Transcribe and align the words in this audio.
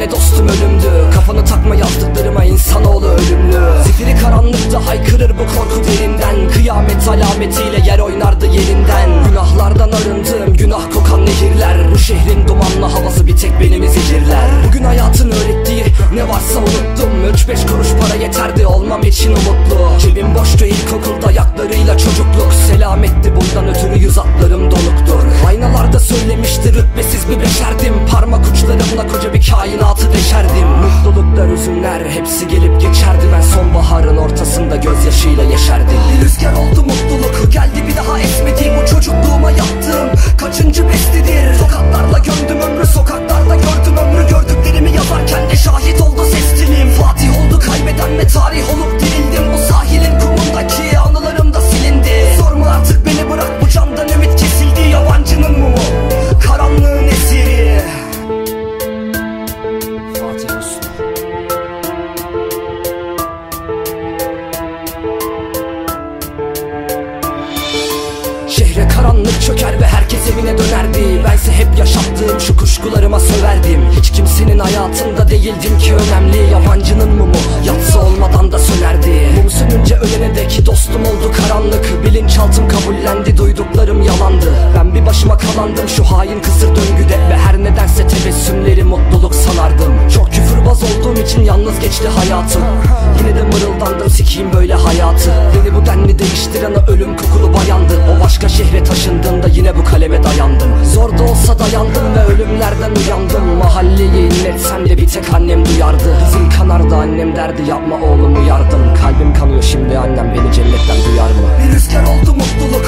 tane 0.00 0.10
dostum 0.10 0.48
ölümdü 0.48 0.90
Kafanı 1.14 1.44
takma 1.44 1.74
yazdıklarıma 1.74 2.44
insanoğlu 2.44 3.06
ölümlü. 3.06 3.60
Zifiri 3.84 4.16
karanlıkta 4.22 4.86
haykırır 4.86 5.30
bu 5.30 5.58
korku 5.58 5.84
derinden. 5.84 6.52
Kıyamet 6.52 7.08
alametiyle 7.08 7.80
yer 7.86 7.98
oynardı 7.98 8.46
yerinden. 8.46 9.10
Günahlardan 9.28 9.92
arındığım 9.92 10.56
günah 10.56 10.82
kokan 10.94 11.26
nehirler. 11.26 11.76
Bu 11.94 11.98
şehrin 11.98 12.48
dumanlı 12.48 12.94
havası 12.94 13.26
bir 13.26 13.36
tek 13.36 13.60
benim 13.60 13.88
zehirler 13.88 14.48
Bugün 14.68 14.84
hayatın 14.84 15.30
öğrettiği 15.30 15.84
ne 16.14 16.28
varsa 16.28 16.58
unuttum. 16.58 17.10
3-5 17.34 17.66
kuruş 17.66 17.88
para 18.00 18.14
yeterdi 18.14 18.66
olmam 18.66 19.02
için 19.02 19.30
umutlu. 19.30 19.98
Cebim 19.98 20.34
boştu 20.34 20.64
ilkokul 20.64 21.22
dayaklarıyla 21.22 21.98
çocukluk. 21.98 22.52
Selametti 22.68 23.32
bundan 23.36 23.68
ötürü 23.68 23.98
yüz 23.98 24.18
atlarım 24.18 24.70
donuktur 24.70 25.20
Aynalarda 25.46 26.00
söylemişti 26.00 26.74
rütbesiz 26.74 27.28
bir 27.28 27.40
beşerdim. 27.40 27.94
Parmak 28.10 28.46
uçlarımla 28.52 29.08
koca 29.12 29.34
bir 29.34 29.50
kainat 29.50 29.89
deşerdim 30.30 30.68
Mutluluklar 30.68 31.48
üzümler 31.48 32.00
hepsi 32.10 32.48
gelip 32.48 32.80
geçerdi. 32.80 33.26
Ben 33.32 33.40
sonbaharın 33.40 34.16
ortasında 34.16 34.76
gözyaşıyla 34.76 35.44
yeşerdim. 35.44 35.98
Bir 36.12 36.24
rüzgar 36.24 36.52
oldu 36.52 36.82
mutluluk 36.82 37.52
geldi. 37.52 37.84
Bir 37.88 37.96
daha 37.96 38.20
esmediğim 38.20 38.74
Bu 38.82 38.86
çocukluğuma 38.86 39.50
yaptığım 39.50 40.36
kaçıncı 40.38 40.88
bestidir 40.88 41.54
Sokaklarla 41.54 42.09
karanlık 69.00 69.42
çöker 69.42 69.80
ve 69.80 69.86
herkes 69.86 70.20
evine 70.28 70.58
dönerdi. 70.58 71.24
Bense 71.24 71.52
hep 71.52 71.78
yaşattığım 71.78 72.40
şu 72.40 72.56
kuşkularıma 72.56 73.20
söverdim. 73.20 73.80
Hiç 73.98 74.10
kimsenin 74.10 74.58
hayatında 74.58 75.28
değildim 75.28 75.78
ki 75.78 75.94
önemli. 75.94 76.52
Yabancının 76.52 77.08
mumu 77.08 77.36
yatsı 77.64 78.00
olmadan 78.00 78.52
da 78.52 78.58
sönerdi. 78.58 79.28
Mum 79.36 79.50
sönünce 79.50 79.96
ölene 79.96 80.34
dek 80.34 80.66
dostum 80.66 81.02
oldu 81.02 81.32
karanlık. 81.32 82.04
Bilinçaltım 82.04 82.68
kabullendi 82.68 83.36
duyduklarım 83.36 84.02
yalandı. 84.02 84.54
Ben 84.76 84.94
bir 84.94 85.06
başıma 85.06 85.38
kalandım 85.38 85.88
şu 85.88 86.04
hain 86.04 86.40
kısır 86.40 86.68
döngüde 86.68 87.18
Ve 87.30 87.36
her 87.36 87.58
nedense 87.58 88.08
tebessümleri 88.08 88.84
mutluluk 88.84 89.34
sanardım. 89.34 90.08
Çok 90.14 90.32
küfürbaz 90.32 90.82
olduğum 90.82 91.20
için 91.20 91.42
yalnız 91.42 91.80
geçti 91.80 92.08
hayatım. 92.08 92.62
Yine 93.18 93.36
de 93.36 93.42
mırıldandım 93.42 94.10
sikiyim 94.10 94.52
böyle 94.52 94.74
hayatı. 94.74 95.30
Beni 95.30 95.74
bu 95.74 95.86
denli 95.86 96.18
değiştiren 96.18 96.90
ölüm 96.90 97.16
kokulu 97.16 97.54
bayandı 97.54 97.94
başka 98.44 98.64
şehre 98.64 98.84
taşındığımda 98.84 99.48
yine 99.48 99.76
bu 99.76 99.84
kaleme 99.84 100.22
dayandım. 100.22 100.84
Zor 100.84 101.18
da 101.18 101.22
olsa 101.22 101.58
dayandım 101.58 102.14
ve 102.16 102.24
ölümlerden 102.24 102.90
uyandım. 103.06 103.44
Mahalleyi 103.58 104.32
inletsem 104.32 104.88
de 104.88 104.98
bir 104.98 105.08
tek 105.08 105.34
annem 105.34 105.64
duyardı. 105.66 106.16
Bizim 106.26 106.50
kanardı 106.50 106.96
annem 106.96 107.36
derdi 107.36 107.62
yapma 107.68 107.96
oğlum 107.96 108.44
uyardım. 108.44 108.94
Kalbim 109.02 109.34
kanıyor 109.34 109.62
şimdi 109.62 109.98
annem 109.98 110.34
beni 110.34 110.52
cennetten 110.52 110.96
duyar 111.06 111.30
mı? 111.30 111.48
Bir 111.62 111.74
rüzgar 111.74 112.02
oldu 112.02 112.34
mutluluk 112.34 112.79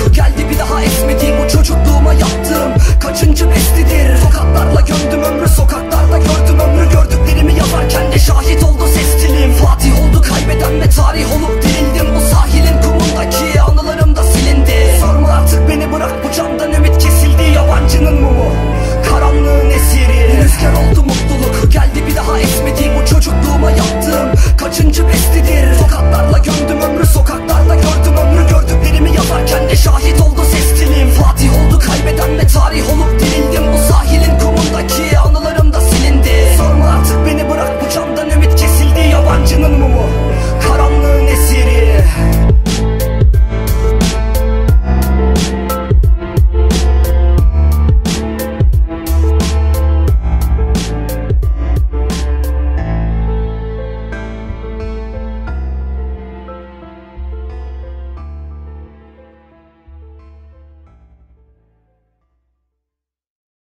Sokaklarla 25.79 26.39
gömdüm 26.39 26.81
ömrü 26.83 27.07
sokaklarla 27.07 27.75
gördüm 27.75 28.17
ömrü. 28.17 28.49
Gördüklerimi 28.49 29.17
yazarken 29.17 29.69
de 29.69 29.77
şahit 29.77 30.21
oldum. 30.21 30.42